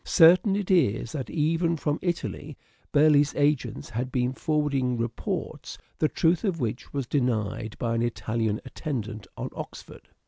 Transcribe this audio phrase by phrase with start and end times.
[0.03, 2.57] Certain it is that even from Italy
[2.91, 8.59] Burleigh's agents had been forwarding reports the truth of which was denied by an Italian
[8.65, 10.07] attendant on Oxford.